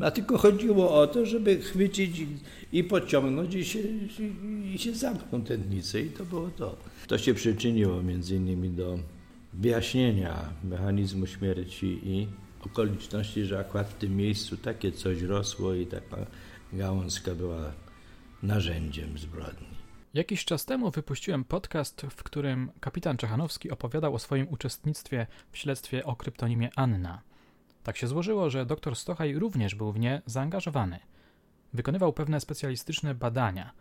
[0.00, 2.26] A tylko chodziło o to, żeby chwycić
[2.72, 3.78] i pociągnąć i się,
[4.74, 6.76] i się zamknął tętnicę i to było to.
[7.06, 8.98] To się przyczyniło między innymi do
[9.52, 12.26] wyjaśnienia mechanizmu śmierci i
[12.72, 16.16] okoliczności, że akurat w tym miejscu takie coś rosło i taka
[16.72, 17.72] gałązka była
[18.42, 19.68] narzędziem zbrodni.
[20.14, 26.04] Jakiś czas temu wypuściłem podcast, w którym kapitan Czechanowski opowiadał o swoim uczestnictwie w śledztwie
[26.04, 27.22] o kryptonimie Anna.
[27.82, 30.98] Tak się złożyło, że dr Stochaj również był w nie zaangażowany.
[31.72, 33.72] Wykonywał pewne specjalistyczne badania.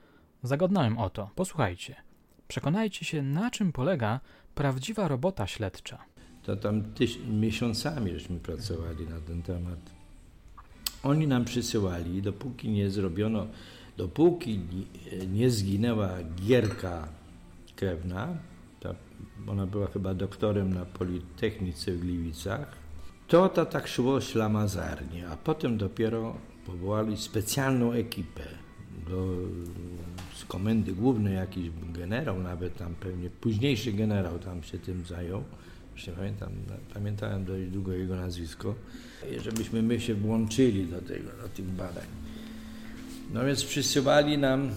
[0.44, 1.30] Zagodnąłem o to.
[1.36, 1.96] Posłuchajcie.
[2.48, 4.20] Przekonajcie się, na czym polega
[4.56, 6.06] prawdziwa robota śledcza
[6.48, 6.84] to tam
[7.30, 9.80] miesiącami żeśmy pracowali na ten temat.
[11.04, 13.48] Oni nam przysyłali, dopóki nie zrobiono,
[13.98, 14.60] dopóki
[15.34, 17.08] nie zginęła Gierka
[17.76, 18.28] Krewna,
[18.80, 18.96] ta,
[19.48, 22.76] ona była chyba doktorem na Politechnice w Gliwicach,
[23.28, 28.44] to to tak szło ślamazarnie, a potem dopiero powołali specjalną ekipę
[29.10, 29.36] do,
[30.36, 35.44] z komendy głównej jakiś generał, nawet tam pewnie późniejszy generał tam się tym zajął.
[35.98, 36.50] Już nie pamiętam,
[36.94, 38.76] pamiętałem dość długo jego nazwisko.
[39.42, 42.06] Żebyśmy my się włączyli do tego, do tych badań.
[43.34, 44.70] No więc przysyłali nam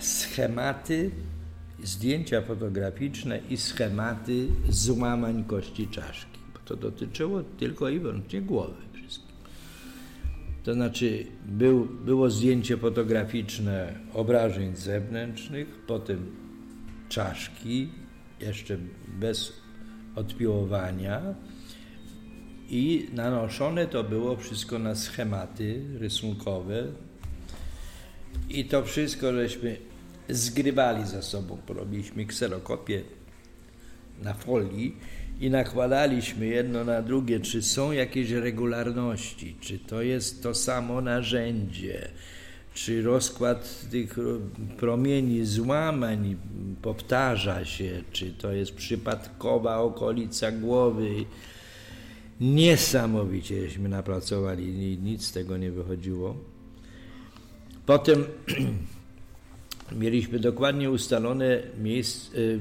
[0.00, 1.10] schematy,
[1.82, 8.82] zdjęcia fotograficzne i schematy złamań kości czaszki, bo to dotyczyło tylko i wyłącznie głowy.
[10.64, 16.26] To znaczy był, było zdjęcie fotograficzne obrażeń zewnętrznych, potem
[17.08, 17.88] czaszki,
[18.40, 19.60] jeszcze bez
[20.16, 21.22] odpiłowania.
[22.68, 26.86] I nanoszone to było wszystko na schematy rysunkowe,
[28.48, 29.76] i to wszystko żeśmy
[30.28, 31.58] zgrywali ze sobą.
[31.66, 33.02] Porobiliśmy kserokopię
[34.22, 34.96] na folii
[35.40, 42.08] i nakładaliśmy jedno na drugie, czy są jakieś regularności, czy to jest to samo narzędzie,
[42.74, 44.16] czy rozkład tych
[44.76, 46.36] promieni złamań
[46.82, 51.10] powtarza się, czy to jest przypadkowa okolica głowy.
[52.40, 56.36] Niesamowicie napracowali, nic z tego nie wychodziło.
[57.86, 58.24] Potem
[60.00, 62.58] mieliśmy dokładnie ustalone miejsce, y,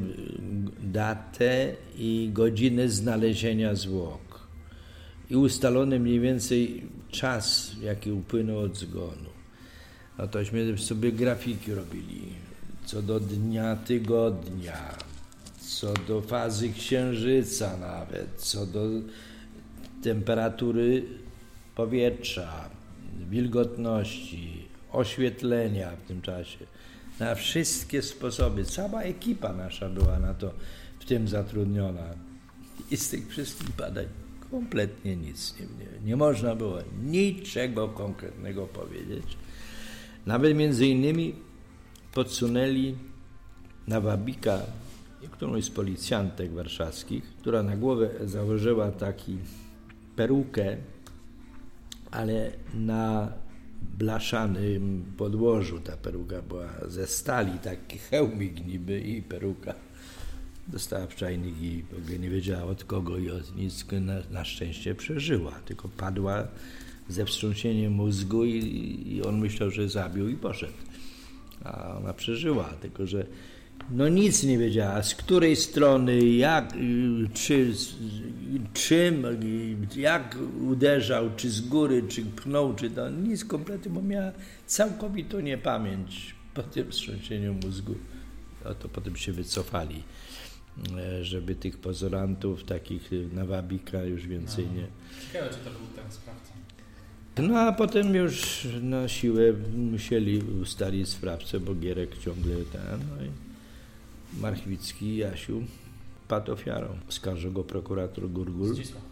[0.83, 4.47] datę i godzinę znalezienia zwłok
[5.29, 9.28] i ustalony mniej więcej czas, jaki upłynął od zgonu.
[10.19, 12.21] No tośmy sobie grafiki robili,
[12.85, 14.95] co do dnia tygodnia,
[15.59, 18.85] co do fazy księżyca nawet, co do
[20.03, 21.03] temperatury
[21.75, 22.69] powietrza,
[23.29, 26.65] wilgotności, oświetlenia w tym czasie,
[27.19, 28.65] na wszystkie sposoby.
[28.65, 30.53] Cała ekipa nasza była na to
[30.99, 32.13] w tym zatrudniona.
[32.91, 34.05] I z tych wszystkich badań
[34.51, 39.37] kompletnie nic nie, nie, nie można było niczego konkretnego powiedzieć.
[40.29, 41.35] Nawet między innymi
[42.13, 42.95] podsunęli
[43.87, 44.61] na Wabika
[45.31, 49.37] którąś z policjantek warszawskich, która na głowę założyła taki
[50.15, 50.77] perukę,
[52.11, 53.31] ale na
[53.97, 59.73] blaszanym podłożu ta peruka była ze stali, taki hełmik niby i peruka.
[60.67, 63.85] Dostała w czajnik i w ogóle nie wiedziała od kogo i od nic.
[63.91, 66.47] Na, na szczęście przeżyła, tylko padła
[67.09, 70.73] ze wstrząsieniem mózgu i, i on myślał, że zabił i poszedł.
[71.63, 73.25] A ona przeżyła, tylko że
[73.91, 76.73] no nic nie wiedziała, z której strony, jak,
[77.33, 77.73] czy,
[78.73, 79.25] czym,
[79.95, 84.31] jak uderzał, czy z góry, czy pchnął, czy to, nic kompletnie, bo miała
[84.65, 87.95] całkowitą niepamięć po tym wstrząsieniu mózgu.
[88.65, 90.03] No to potem się wycofali,
[90.97, 94.73] e, żeby tych pozorantów, takich na Wabika już więcej no.
[94.73, 94.87] nie...
[95.27, 96.48] Ciekawe, czy to był ten sprawca.
[97.37, 99.53] No a potem już na siłę
[99.91, 102.99] musieli ustalić sprawcę, bo Gierek ciągle ten...
[103.09, 103.29] No i
[104.41, 105.61] Marchwicki Jasiu
[106.27, 106.87] padł ofiarą.
[107.09, 108.73] Oskarżył go prokurator Gurgul.
[108.73, 109.03] Zdzisław.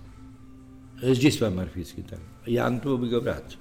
[1.13, 2.19] Zdzisław Marchwicki, tak.
[2.47, 3.57] Jan to był jego brat.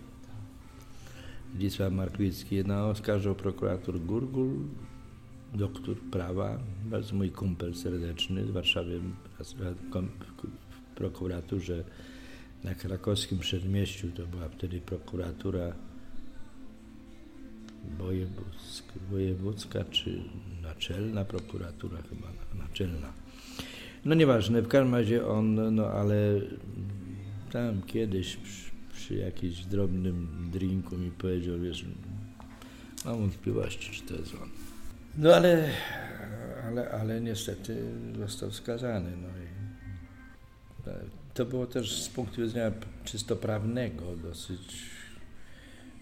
[1.55, 4.51] Zdzisław Marchwicki no, oskarżył prokurator Gurgul,
[5.55, 9.01] doktor prawa, bardzo mój kumpel serdeczny z Warszawy
[9.39, 11.85] w prokuraturze
[12.65, 15.73] na krakowskim przedmieściu, to była wtedy prokuratura
[19.11, 20.23] wojewódzka, czy
[20.63, 22.29] naczelna prokuratura chyba,
[22.65, 23.13] naczelna.
[24.05, 26.41] No nieważne, w każdym razie on, no ale
[27.53, 31.85] tam kiedyś przy, przy jakimś drobnym drinku mi powiedział, wiesz,
[33.05, 34.49] mam wątpliwości, czy to jest on.
[35.19, 35.71] No ale,
[36.67, 39.11] ale, ale niestety został skazany.
[39.17, 39.47] No i
[41.37, 42.73] to było też z punktu widzenia
[43.05, 44.97] czysto prawnego dosyć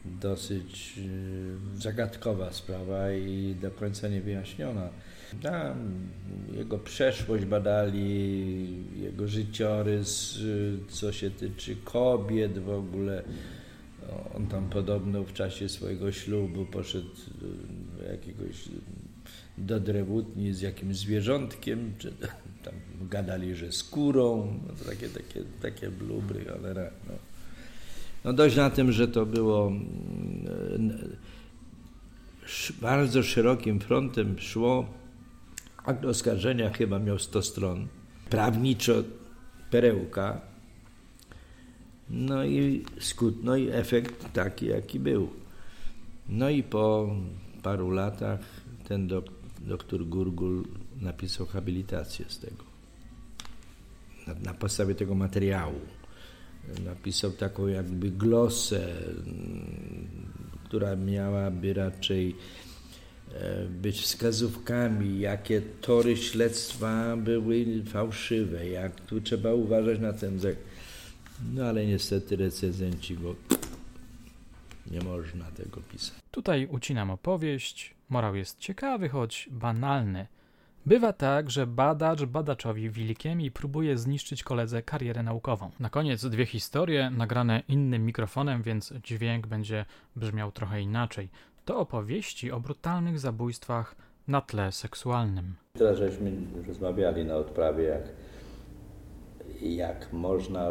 [0.04, 4.88] dosyć y, zagadkowa sprawa i do końca niewyjaśniona.
[5.42, 5.76] Tam
[6.56, 13.22] jego przeszłość badali, jego życiorys, y, co się tyczy kobiet w ogóle.
[14.34, 17.10] On tam podobno w czasie swojego ślubu poszedł
[17.98, 18.68] do jakiegoś
[19.58, 22.12] do drewutni z jakimś zwierzątkiem, czy
[22.64, 22.74] tam
[23.11, 27.14] gadali, że skórą, no takie, takie, takie blubry, ale no.
[28.24, 31.16] No dość na tym, że to było mm,
[32.81, 34.87] bardzo szerokim frontem szło.
[35.85, 37.87] Akt oskarżenia chyba miał 100 stron.
[38.31, 38.94] Prawniczo
[39.70, 40.40] perełka.
[42.11, 45.31] No i skut, no i efekt taki, jaki był.
[46.29, 47.16] No i po
[47.62, 48.40] paru latach
[48.88, 49.24] ten dok,
[49.61, 50.64] doktor Gurgul
[51.00, 52.64] napisał habilitację z tego.
[54.26, 55.80] Na, na podstawie tego materiału
[56.85, 58.94] napisał taką jakby glosę,
[60.64, 62.37] która miałaby raczej
[63.35, 70.40] e, być wskazówkami, jakie tory śledztwa były fałszywe, jak tu trzeba uważać na ten
[71.54, 73.35] No ale niestety recenzenci go
[74.90, 76.14] nie można tego pisać.
[76.30, 77.94] Tutaj ucinam opowieść.
[78.09, 80.26] Morał jest ciekawy, choć banalny.
[80.86, 85.70] Bywa tak, że badacz badaczowi wilkiem i próbuje zniszczyć koledze karierę naukową.
[85.80, 89.84] Na koniec dwie historie, nagrane innym mikrofonem, więc dźwięk będzie
[90.16, 91.28] brzmiał trochę inaczej.
[91.64, 93.96] To opowieści o brutalnych zabójstwach
[94.28, 95.54] na tle seksualnym.
[95.72, 96.32] Teraz żeśmy
[96.66, 98.02] rozmawiali na odprawie, jak,
[99.62, 100.66] jak można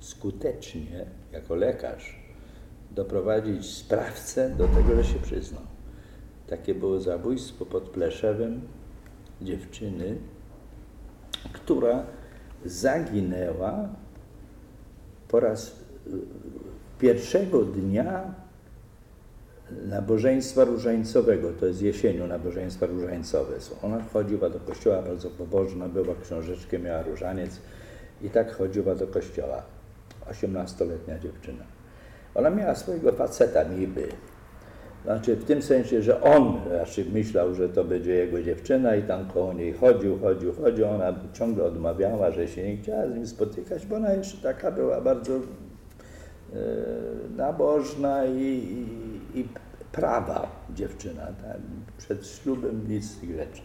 [0.00, 2.18] skutecznie, jako lekarz,
[2.90, 5.73] doprowadzić sprawcę do tego, że się przyznał.
[6.46, 8.60] Takie było zabójstwo pod Pleszewem
[9.42, 10.16] dziewczyny,
[11.52, 12.06] która
[12.64, 13.88] zaginęła
[15.28, 15.70] po raz y,
[16.98, 18.34] pierwszego dnia
[19.70, 23.54] nabożeństwa różańcowego, to jest jesienią nabożeństwa różańcowe.
[23.82, 27.60] Ona chodziła do kościoła, bardzo pobożna była, książeczkę miała różaniec
[28.22, 29.62] i tak chodziła do kościoła.
[30.30, 31.64] 18-letnia dziewczyna.
[32.34, 34.08] Ona miała swojego faceta niby,
[35.04, 39.26] znaczy w tym sensie, że on raczej myślał, że to będzie jego dziewczyna i tam
[39.26, 40.88] koło niej chodził, chodził, chodził.
[40.88, 45.00] Ona ciągle odmawiała, że się nie chciała z nim spotykać, bo ona jeszcze taka była
[45.00, 45.40] bardzo e,
[47.36, 49.48] nabożna i, i, i,
[49.92, 51.26] prawa dziewczyna.
[51.26, 51.56] Tak?
[51.98, 53.62] Przed ślubem nic z tych rzeczy.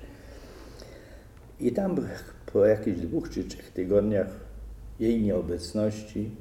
[1.59, 1.95] I tam
[2.53, 4.27] po jakichś dwóch czy trzech tygodniach
[4.99, 6.31] jej nieobecności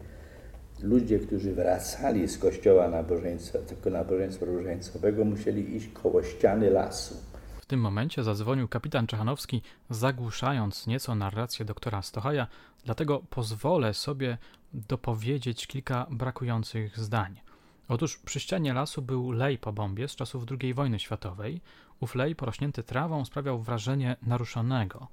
[0.83, 7.15] ludzie, którzy wracali z kościoła nabożeństwa, tylko nabożeństwa różańcowego, musieli iść koło ściany lasu.
[7.61, 12.47] W tym momencie zadzwonił kapitan Czechanowski, zagłuszając nieco narrację doktora Stochaja,
[12.85, 14.39] dlatego pozwolę sobie
[14.73, 17.41] dopowiedzieć kilka brakujących zdań.
[17.89, 21.61] Otóż przy ścianie lasu był lej po bombie z czasów II wojny światowej.
[22.01, 25.09] Ów lej porośnięty trawą sprawiał wrażenie naruszonego.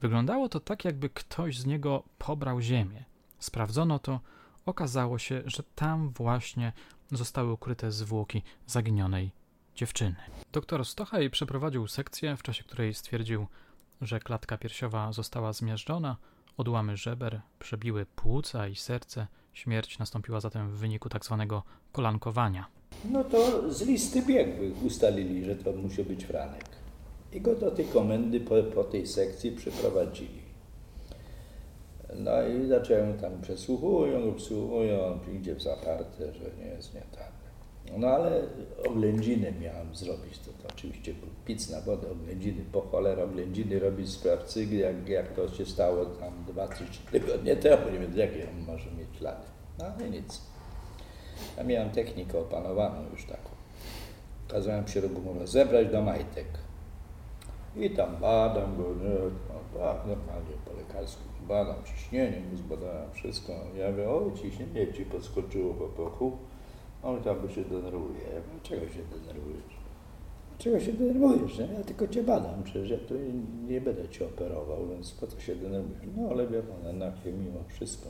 [0.00, 3.04] Wyglądało to tak, jakby ktoś z niego pobrał ziemię.
[3.38, 4.20] Sprawdzono to
[4.66, 6.72] okazało się, że tam właśnie
[7.12, 9.30] zostały ukryte zwłoki zaginionej
[9.74, 10.16] dziewczyny.
[10.52, 13.46] Doktor Stochaj przeprowadził sekcję, w czasie której stwierdził,
[14.00, 16.16] że klatka piersiowa została zmiażdżona,
[16.56, 19.26] odłamy żeber przebiły płuca i serce.
[19.52, 22.66] Śmierć nastąpiła zatem w wyniku tak zwanego kolankowania.
[23.04, 26.64] No to z listy biegłych ustalili, że to musi być Franek.
[27.32, 30.45] I go do tej komendy po, po tej sekcji przeprowadzili.
[32.14, 37.32] No i zacząłem tam przesłuchują, obsłuchują, idzie w zaparte, że nie jest nie tak.
[37.96, 38.42] No ale
[38.88, 44.10] oględziny miałem zrobić, to, to oczywiście był pic na wodę, oględziny, po cholerę oględziny robić
[44.10, 48.64] sprawcy, jak, jak to się stało tam dwa, trzy tygodnie temu, nie wiem jakie on
[48.66, 49.46] może mieć ślady.
[49.78, 50.40] No ale nic.
[51.56, 53.50] Ja miałem technikę opanowaną już taką.
[54.48, 56.46] Kazałem się regularnie zebrać do majtek.
[57.76, 59.14] I tam badam go, nie,
[59.48, 63.52] no, tak, normalnie po lekarsku badam ciśnienie, mu zbadałem wszystko.
[63.78, 66.32] Ja mówię, o ciśnienie ci podskoczyło po pochu,
[67.02, 68.20] on tam by się denerwuje.
[68.34, 69.76] Ja mówię, czego się denerwujesz?
[70.58, 71.58] Czego się denerwujesz?
[71.58, 71.64] Nie?
[71.78, 73.14] Ja tylko cię badam, przecież ja tu
[73.68, 76.02] nie będę cię operował, więc po co się denerwujesz?
[76.16, 78.08] No ale wie pan, jednak mimo wszystko.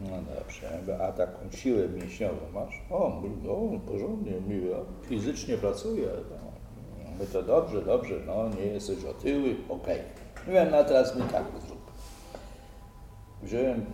[0.00, 0.08] No
[0.38, 2.82] dobrze, a taką siłę mięśniową masz?
[2.90, 6.08] O, no, porządnie, miło, fizycznie pracuję.
[6.30, 6.52] No.
[7.18, 10.00] My to dobrze, dobrze, no nie jesteś otyły, okej.
[10.00, 10.46] Okay.
[10.46, 11.85] Mówię, no teraz mi tak zrób
[13.46, 13.86] wziąłem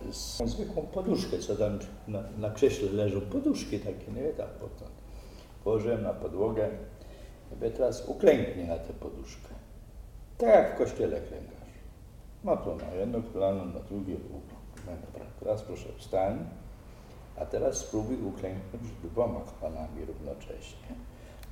[0.45, 4.87] zwykłą poduszkę, co tam na, na krześle leżą, poduszki takie, nie tak potem.
[5.63, 6.69] Położyłem na podłogę,
[7.51, 9.49] mówię, teraz uklęknij na tę poduszkę.
[10.37, 11.73] Tak jak w kościele klękasz.
[12.43, 14.15] No to na jedno kolano, na drugie
[14.85, 16.45] no dobra, teraz proszę wstań,
[17.37, 20.87] a teraz spróbuj uklęknąć dwoma kolanami równocześnie.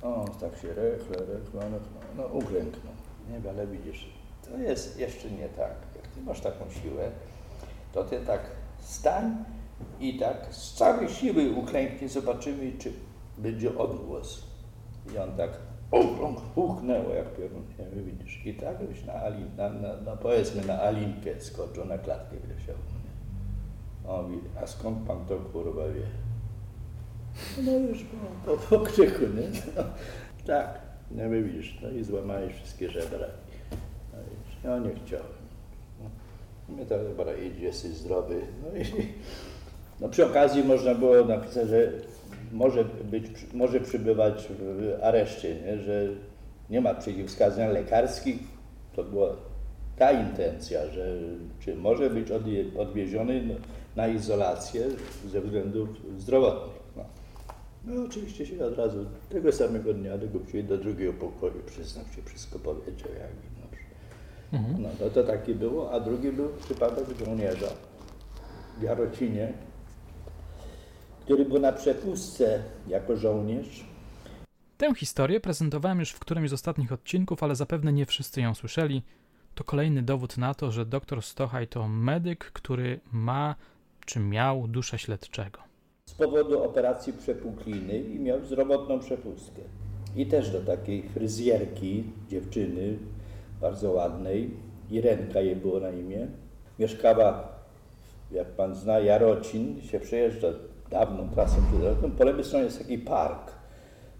[0.02, 1.78] O, tak się rechle, rechle, no,
[2.16, 2.92] no uklęknął.
[3.30, 4.10] Nie, ale widzisz,
[4.44, 5.74] to jest jeszcze nie tak.
[5.96, 7.10] Jak ty masz taką siłę,
[7.92, 8.40] to ty tak
[8.78, 9.44] stań
[10.00, 12.92] i tak z całej siły uklęknie, zobaczymy, czy
[13.38, 14.46] będzie odgłos.
[15.14, 15.50] I on tak
[15.90, 17.64] okrąg huknęło jak piorun,
[17.96, 18.46] nie widzisz.
[18.46, 22.76] I tak byś na, Alin, na, na, no powiedzmy na Alinkę skoczył, na klatkę wleciał.
[24.08, 26.06] On mówi, a skąd pan to kurwa wie?
[27.64, 29.60] No już po, po, po krzyku, nie?
[29.76, 29.82] No,
[30.46, 30.80] tak,
[31.10, 33.26] nie widzisz, no i złamałeś wszystkie żebra.
[34.12, 34.18] No,
[34.64, 35.41] no nie chciałem.
[36.68, 38.40] My to dobra, idź, jesteś zdrowy.
[38.62, 38.84] No i
[40.00, 41.92] no przy okazji można było napisać, że
[42.52, 45.78] może, być, może przybywać w areszcie, nie?
[45.78, 46.08] że
[46.70, 48.38] nie ma przeciwwskazań lekarskich.
[48.96, 49.36] To była
[49.96, 51.18] ta intencja, że
[51.60, 52.28] czy może być
[52.78, 53.56] odwieziony,
[53.96, 54.86] na izolację
[55.32, 55.88] ze względów
[56.18, 56.82] zdrowotnych.
[56.96, 57.04] No.
[57.84, 62.58] no oczywiście się od razu tego samego dnia dogościli do drugiego pokoju, przyznał się, wszystko
[62.58, 63.51] powiedział jak
[64.52, 64.58] no.
[64.58, 64.82] Mhm.
[64.82, 67.68] No to, to taki było, a drugi był przypadek żołnierza
[68.78, 69.52] w Jarocinie,
[71.20, 73.84] który był na przepustce jako żołnierz.
[74.78, 79.02] Tę historię prezentowałem już w którymś z ostatnich odcinków, ale zapewne nie wszyscy ją słyszeli.
[79.54, 83.54] To kolejny dowód na to, że dr Stochaj to medyk, który ma
[84.06, 85.58] czy miał duszę śledczego.
[86.06, 89.62] Z powodu operacji przepukliny i miał zdrowotną przepustkę.
[90.16, 92.98] I też do takiej fryzjerki, dziewczyny,
[93.62, 94.50] bardzo ładnej,
[94.90, 96.26] Irenka jej było na imię,
[96.78, 97.48] mieszkała,
[98.32, 100.48] jak pan zna, Jarocin, się przejeżdża
[100.90, 103.52] dawną trasą tutaj, po lewej stronie jest taki park.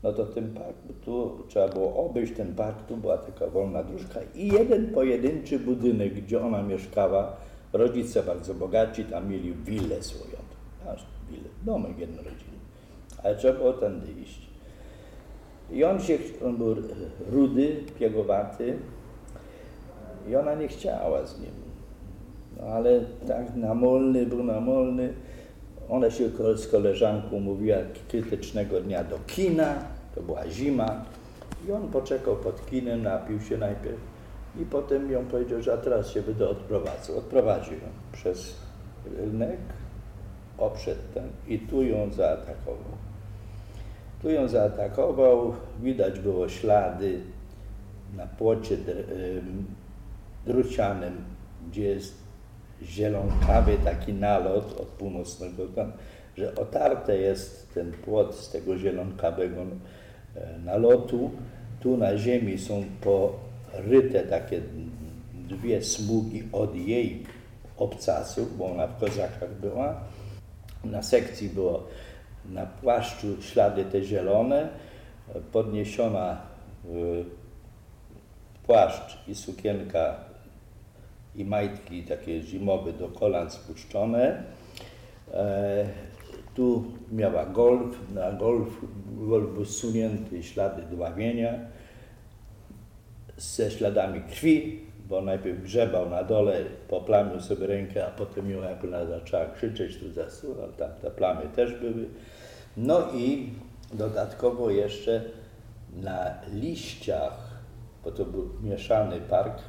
[0.03, 2.33] No to ten park, tu trzeba było obejść.
[2.37, 7.37] Ten park, tu była taka wolna dróżka i jeden pojedynczy budynek, gdzie ona mieszkała,
[7.73, 10.37] rodzice bardzo bogaci, tam mieli willę swoją,
[10.89, 12.59] aż willę, domek jednorodzinny,
[13.23, 14.47] ale trzeba było tędy iść.
[15.71, 16.77] I on się, on był
[17.31, 18.79] rudy, piegowaty
[20.29, 21.51] i ona nie chciała z nim.
[22.61, 25.13] No ale tak namolny był namolny,
[25.89, 27.77] ona się z koleżanką mówiła
[28.09, 29.75] krytycznego dnia do kina,
[30.15, 31.05] to była zima
[31.69, 33.99] i on poczekał pod kinem, napił się najpierw
[34.61, 37.19] i potem ją powiedział, że a teraz się będę odprowadzał.
[37.19, 38.55] Odprowadził ją przez
[39.17, 39.59] rynek,
[40.59, 42.93] obszedł ten i tu ją zaatakował.
[44.23, 47.21] Tu ją zaatakował, widać było ślady
[48.17, 48.77] na płocie
[50.47, 51.25] drucianym,
[51.69, 52.15] gdzie jest
[52.83, 55.93] zielonkawy taki nalot od północnego, tam,
[56.37, 61.31] że otarte jest ten płot z tego zielonkawego e, nalotu.
[61.81, 64.61] Tu na ziemi są poryte takie
[65.49, 67.27] dwie smugi od jej
[67.77, 70.01] obcasów, bo ona w kozakach była.
[70.85, 71.87] Na sekcji było
[72.49, 74.69] na płaszczu ślady te zielone,
[75.53, 76.41] podniesiona
[78.67, 80.32] płaszcz i sukienka
[81.37, 84.43] i majtki takie zimowe do kolan spuszczone.
[85.35, 85.87] E,
[86.55, 88.69] tu miała golf, na golf,
[89.07, 91.53] golf był sunięty, ślady dławienia
[93.37, 98.85] ze śladami krwi, bo najpierw grzebał na dole, poplamił sobie rękę, a potem ją jak
[98.85, 102.09] ona zaczęła krzyczeć, tu zasunął, tam te plamy też były.
[102.77, 103.51] No i
[103.93, 105.25] dodatkowo jeszcze
[105.93, 107.61] na liściach,
[108.05, 109.63] bo to był mieszany park,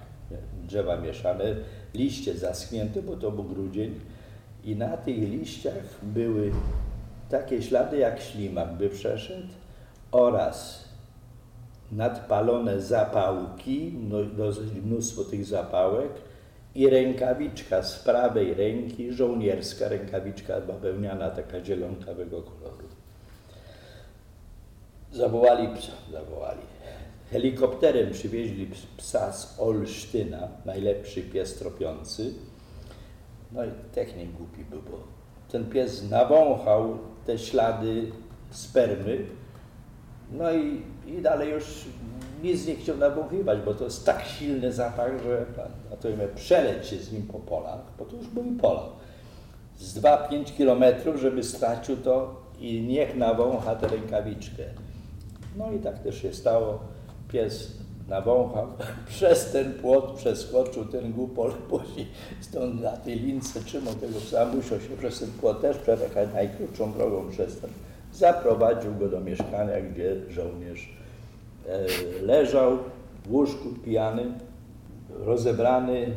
[0.68, 1.56] drzewa mieszane,
[1.94, 4.00] liście zaschnięte, bo to był grudzień
[4.64, 6.52] i na tych liściach były
[7.30, 9.48] takie ślady, jak ślimak by przeszedł
[10.12, 10.84] oraz
[11.92, 13.94] nadpalone zapałki,
[14.84, 16.12] mnóstwo tych zapałek
[16.76, 22.88] i rękawiczka z prawej ręki, żołnierska rękawiczka bawełniana, taka zielonkawego koloru.
[25.12, 26.73] Zawołali psa, zawołali.
[27.34, 32.34] Helikopterem przywieźli psa z Olsztyna, najlepszy pies tropiący.
[33.52, 34.98] No i technik głupi był, bo
[35.52, 38.12] ten pies nawąchał te ślady
[38.50, 39.26] spermy,
[40.32, 41.86] no i, i dalej już
[42.44, 45.46] nic nie chciał nawąchiwać, bo to jest tak silny zapach, że
[45.94, 48.90] a to miał przeleć się z nim po polach, bo to już były pola.
[49.78, 54.64] Z 2-5 kilometrów, żeby stracił to i niech nawącha tę rękawiczkę.
[55.58, 56.93] No i tak też się stało
[57.34, 57.72] pies
[58.08, 58.68] nawąchał,
[59.10, 62.08] przez ten płot przeskoczył ten głupol, później
[62.50, 66.94] stąd na tej lince trzymał tego psa, musiał się przez ten płot też przejechać najkrótszą
[66.94, 67.70] drogą przez ten.
[68.14, 70.94] Zaprowadził go do mieszkania, gdzie żołnierz
[71.68, 71.86] e,
[72.22, 72.78] leżał
[73.26, 74.26] w łóżku pijany,
[75.10, 76.16] rozebrany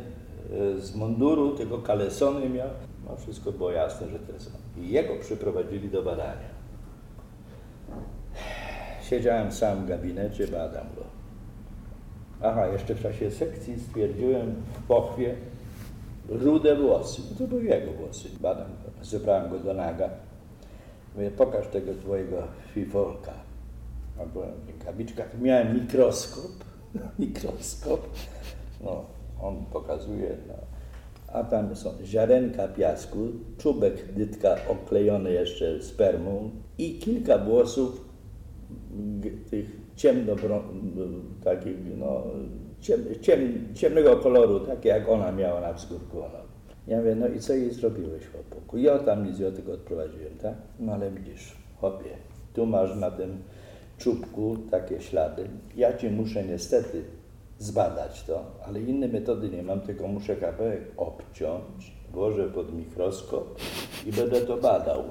[0.77, 2.69] e, z munduru, tego kalesony miał.
[3.09, 4.83] No wszystko było jasne, że to jest on.
[4.83, 6.56] I jego przyprowadzili do badania.
[9.09, 11.03] Siedziałem sam w gabinecie, badam go.
[12.41, 15.35] Aha, jeszcze w czasie sekcji stwierdziłem w pochwie
[16.29, 17.21] rude włosy.
[17.31, 18.29] No to były jego włosy.
[18.39, 19.05] Badam go.
[19.05, 20.09] Zebrałem go do naga.
[21.15, 22.43] Mówię, pokaż tego twojego
[22.73, 23.33] fifolka.
[24.21, 25.41] A byłem w rękawiczkach.
[25.41, 26.51] Miałem mikroskop.
[27.19, 28.09] mikroskop.
[28.83, 29.05] No,
[29.41, 30.37] on pokazuje.
[30.47, 30.53] No.
[31.33, 33.17] A tam są ziarenka piasku,
[33.57, 38.06] czubek dytka oklejony jeszcze spermą i kilka włosów
[39.49, 40.35] tych ciemno,
[41.43, 42.23] takich, no,
[42.79, 46.17] ciem, ciem, ciemnego koloru, takie jak ona miała na wzgórku.
[46.17, 46.39] No.
[46.87, 48.77] Ja mówię, no i co jej zrobiłeś, chłopaku?
[48.77, 50.55] Ja tam nic, ja tylko odprowadziłem, tak?
[50.79, 52.09] No ale widzisz, chłopie,
[52.53, 53.37] tu masz na tym
[53.97, 55.49] czubku takie ślady.
[55.75, 57.03] Ja ci muszę niestety
[57.59, 63.59] zbadać to, ale innej metody nie mam, tylko muszę kawałek obciąć, włożę pod mikroskop
[64.05, 65.03] i będę to badał.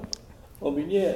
[0.61, 1.15] Mówi, nie,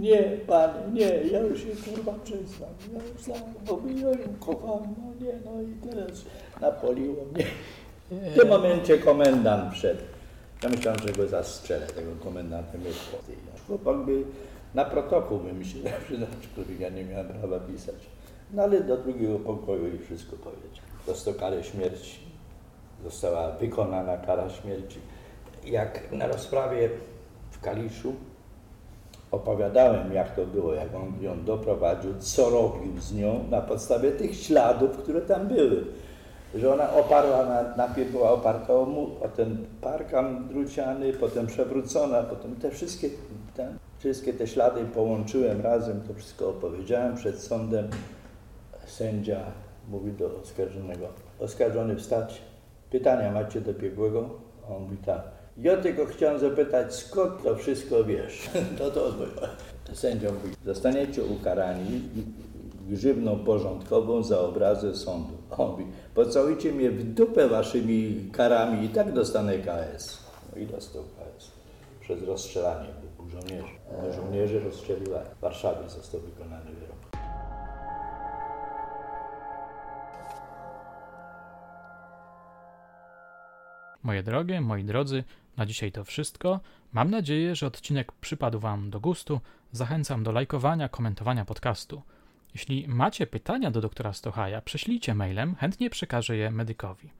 [0.00, 4.94] nie, panie, nie, ja już się kurwa przyznam, ja już znam, mówi, ja ją kocham,
[4.98, 6.24] no nie, no i teraz
[6.60, 7.44] napoliło mnie.
[8.10, 10.00] W tym momencie komendant wszedł.
[10.62, 13.16] Ja myślałem, że go zastrzelę, tego komendanta mieszka.
[13.66, 14.24] Chłopak by
[14.74, 15.84] na protokół wymyślił,
[16.40, 17.94] aczkolwiek ja nie miałem prawa pisać.
[18.52, 20.84] No ale do drugiego pokoju i wszystko powiedział.
[21.06, 22.18] Dostał karę śmierci.
[23.04, 24.98] Została wykonana kara śmierci.
[25.64, 26.90] Jak na rozprawie
[27.50, 28.14] w Kaliszu
[29.32, 34.36] opowiadałem, jak to było, jak on ją doprowadził, co robił z nią na podstawie tych
[34.36, 35.84] śladów, które tam były.
[36.54, 42.22] Że ona oparła, na, najpierw była oparta o, mu, o ten parkam druciany, potem przewrócona,
[42.22, 43.08] potem te wszystkie,
[43.54, 47.88] te, wszystkie te ślady połączyłem razem, to wszystko opowiedziałem przed sądem.
[48.86, 49.40] Sędzia
[49.88, 51.06] mówi do oskarżonego,
[51.40, 52.42] oskarżony wstać,
[52.90, 54.30] pytania macie do biegłego?
[54.70, 55.41] On mówi tak.
[55.56, 58.50] Ja tylko chciałem zapytać, skąd to wszystko wiesz?
[58.78, 59.12] To to
[59.94, 62.02] sędzia mówi, zostaniecie ukarani
[62.88, 65.34] grzywną porządkową za obrazę sądu.
[65.50, 70.18] On mówi, pocałujcie mnie w dupę waszymi karami i tak dostanę KS.
[70.52, 71.50] No i dostał KS.
[72.00, 73.74] Przez rozstrzelanie, był żołnierzy.
[74.16, 75.28] Żołnierze rozstrzeliwali.
[75.38, 77.02] W Warszawie został wykonany wyrok.
[84.02, 85.24] Moje drogie, moi drodzy,
[85.56, 86.60] na dzisiaj to wszystko.
[86.92, 89.40] Mam nadzieję, że odcinek przypadł Wam do gustu.
[89.72, 92.02] Zachęcam do lajkowania, komentowania podcastu.
[92.54, 97.10] Jeśli macie pytania do doktora Stochaja, prześlijcie mailem, chętnie przekażę je medykowi.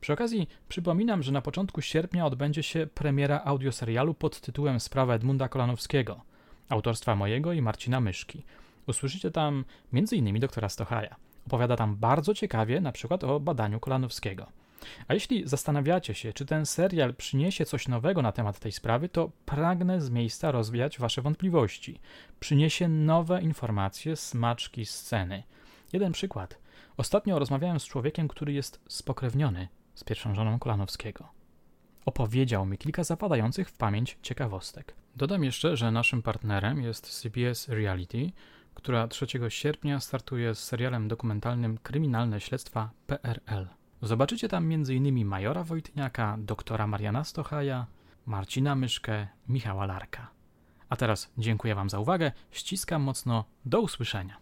[0.00, 5.48] Przy okazji przypominam, że na początku sierpnia odbędzie się premiera audioserialu pod tytułem Sprawa Edmunda
[5.48, 6.20] Kolanowskiego,
[6.68, 8.42] autorstwa mojego i Marcina Myszki.
[8.86, 10.40] Usłyszycie tam m.in.
[10.40, 11.16] doktora Stochaja.
[11.46, 14.46] Opowiada tam bardzo ciekawie, na przykład o badaniu Kolanowskiego.
[15.08, 19.30] A jeśli zastanawiacie się, czy ten serial przyniesie coś nowego na temat tej sprawy, to
[19.46, 22.00] pragnę z miejsca rozwiać wasze wątpliwości.
[22.40, 25.42] Przyniesie nowe informacje, smaczki, sceny.
[25.92, 26.58] Jeden przykład.
[26.96, 31.28] Ostatnio rozmawiałem z człowiekiem, który jest spokrewniony z pierwszą żoną Kolanowskiego.
[32.06, 34.94] Opowiedział mi kilka zapadających w pamięć ciekawostek.
[35.16, 38.32] Dodam jeszcze, że naszym partnerem jest CBS Reality,
[38.74, 43.68] która 3 sierpnia startuje z serialem dokumentalnym Kryminalne Śledztwa PRL.
[44.04, 45.26] Zobaczycie tam m.in.
[45.26, 47.86] Majora Wojtniaka, doktora Mariana Stochaja,
[48.26, 50.30] Marcina Myszkę, Michała Larka.
[50.88, 54.36] A teraz dziękuję Wam za uwagę, ściskam mocno, do usłyszenia.